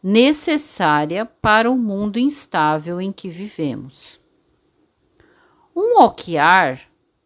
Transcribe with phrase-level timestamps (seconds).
[0.00, 4.22] necessária para o mundo instável em que vivemos.
[5.76, 6.80] Um OKR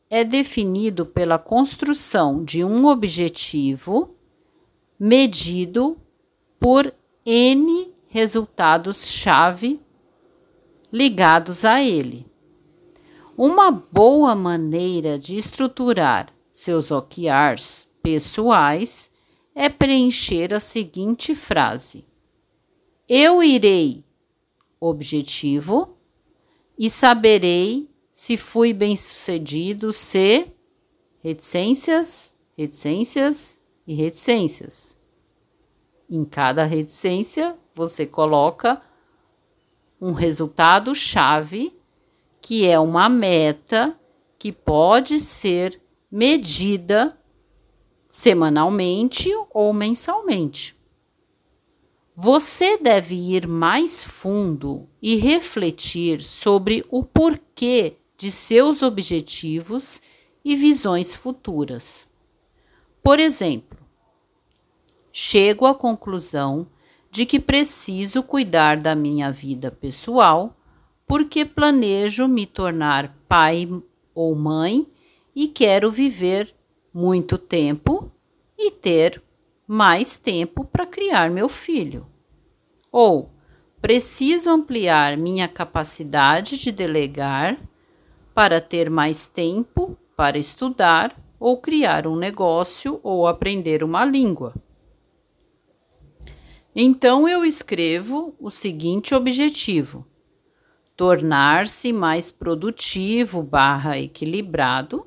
[0.09, 4.17] é definido pela construção de um objetivo
[4.99, 5.99] medido
[6.59, 6.95] por
[7.27, 9.79] N resultados-chave
[10.91, 12.27] ligados a ele.
[13.37, 19.11] Uma boa maneira de estruturar seus OKRs pessoais
[19.55, 22.07] é preencher a seguinte frase:
[23.07, 24.03] eu irei,
[24.81, 25.99] objetivo,
[26.79, 30.51] e saberei se fui bem-sucedido se
[31.23, 34.99] reticências, reticências e reticências.
[36.11, 38.83] Em cada reticência, você coloca
[40.01, 41.73] um resultado chave,
[42.41, 43.97] que é uma meta
[44.37, 45.81] que pode ser
[46.11, 47.17] medida
[48.09, 50.77] semanalmente ou mensalmente.
[52.17, 60.03] Você deve ir mais fundo e refletir sobre o porquê de seus objetivos
[60.45, 62.07] e visões futuras.
[63.01, 63.79] Por exemplo,
[65.13, 66.67] chego à conclusão
[67.11, 70.57] de que preciso cuidar da minha vida pessoal
[71.07, 73.67] porque planejo me tornar pai
[74.13, 74.87] ou mãe
[75.35, 76.55] e quero viver
[76.93, 78.11] muito tempo
[78.59, 79.23] e ter
[79.67, 82.05] mais tempo para criar meu filho.
[82.91, 83.31] Ou
[83.81, 87.57] preciso ampliar minha capacidade de delegar
[88.39, 94.55] para ter mais tempo para estudar ou criar um negócio ou aprender uma língua.
[96.73, 100.07] Então eu escrevo o seguinte objetivo:
[100.97, 105.05] tornar-se mais produtivo barra equilibrado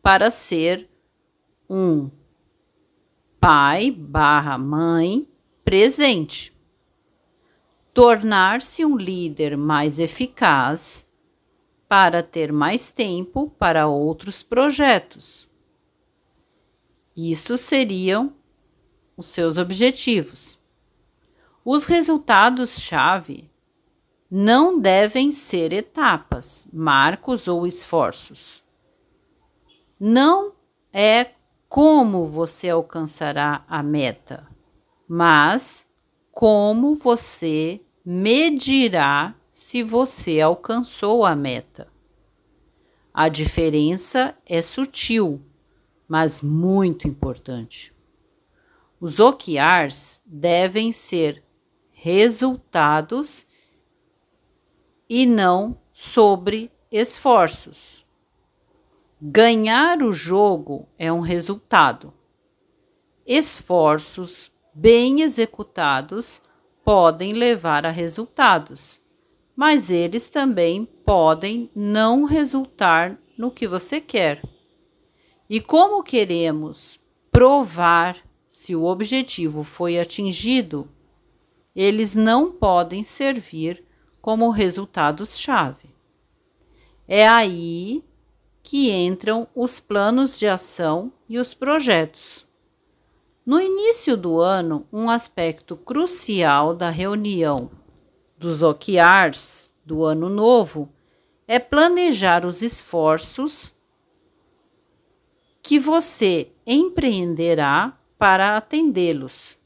[0.00, 0.88] para ser
[1.68, 2.08] um
[3.40, 5.26] pai barra mãe
[5.64, 6.56] presente.
[7.92, 11.10] Tornar-se um líder mais eficaz
[11.92, 15.46] para ter mais tempo para outros projetos.
[17.14, 18.32] Isso seriam
[19.14, 20.58] os seus objetivos.
[21.62, 23.50] Os resultados-chave
[24.30, 28.64] não devem ser etapas, marcos ou esforços.
[30.00, 30.54] Não
[30.94, 31.32] é
[31.68, 34.48] como você alcançará a meta,
[35.06, 35.86] mas
[36.30, 41.86] como você medirá se você alcançou a meta.
[43.12, 45.42] A diferença é sutil,
[46.08, 47.94] mas muito importante.
[48.98, 51.44] Os OKRs devem ser
[51.90, 53.46] resultados
[55.06, 58.06] e não sobre esforços.
[59.20, 62.14] Ganhar o jogo é um resultado.
[63.26, 66.40] Esforços bem executados
[66.82, 69.01] podem levar a resultados,
[69.56, 74.42] mas eles também podem não resultar no que você quer.
[75.48, 76.98] E como queremos
[77.30, 78.16] provar
[78.48, 80.88] se o objetivo foi atingido,
[81.74, 83.84] eles não podem servir
[84.20, 85.90] como resultados-chave.
[87.08, 88.04] É aí
[88.62, 92.46] que entram os planos de ação e os projetos.
[93.44, 97.81] No início do ano, um aspecto crucial da reunião
[98.42, 100.88] dos OKRs do ano novo
[101.46, 103.74] é planejar os esforços
[105.62, 109.56] que você empreenderá para atendê-los.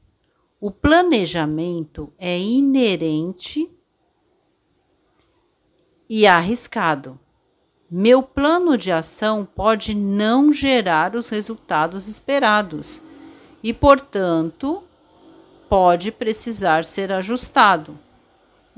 [0.60, 3.70] O planejamento é inerente
[6.08, 7.18] e arriscado
[7.90, 13.00] meu plano de ação pode não gerar os resultados esperados
[13.62, 14.82] e, portanto,
[15.68, 17.96] pode precisar ser ajustado.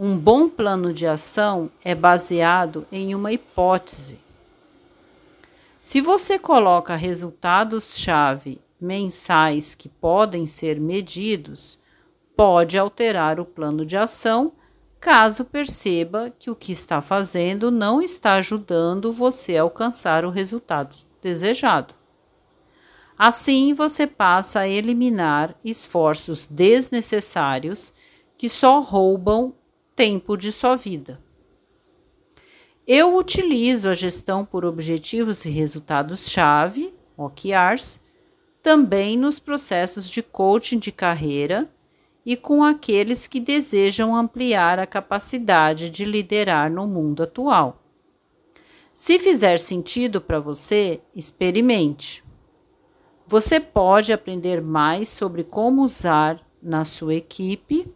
[0.00, 4.20] Um bom plano de ação é baseado em uma hipótese.
[5.80, 11.80] Se você coloca resultados-chave mensais que podem ser medidos,
[12.36, 14.52] pode alterar o plano de ação
[15.00, 20.94] caso perceba que o que está fazendo não está ajudando você a alcançar o resultado
[21.20, 21.92] desejado.
[23.18, 27.92] Assim, você passa a eliminar esforços desnecessários
[28.36, 29.52] que só roubam
[29.98, 31.20] tempo de sua vida.
[32.86, 38.00] Eu utilizo a gestão por objetivos e resultados-chave, OKRs,
[38.62, 41.68] também nos processos de coaching de carreira
[42.24, 47.82] e com aqueles que desejam ampliar a capacidade de liderar no mundo atual.
[48.94, 52.22] Se fizer sentido para você, experimente.
[53.26, 57.92] Você pode aprender mais sobre como usar na sua equipe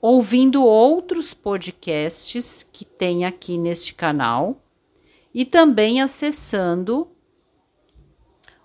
[0.00, 4.62] ouvindo outros podcasts que tem aqui neste canal
[5.34, 7.08] e também acessando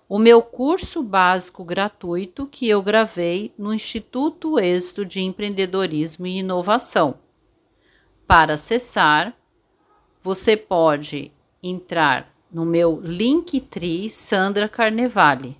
[0.08, 7.18] o meu curso básico gratuito que eu gravei no Instituto Êxito de Empreendedorismo e Inovação.
[8.26, 9.36] Para acessar,
[10.20, 11.32] você pode
[11.62, 15.58] entrar no meu Linktree Sandra Carnevale.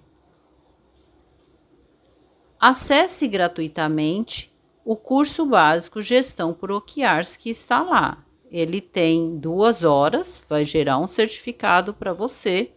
[2.60, 4.53] Acesse gratuitamente
[4.84, 8.24] o curso básico Gestão por OKRs que está lá.
[8.50, 12.70] Ele tem duas horas, vai gerar um certificado para você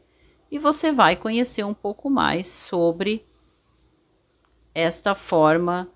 [0.49, 3.25] e você vai conhecer um pouco mais sobre
[4.73, 5.89] esta forma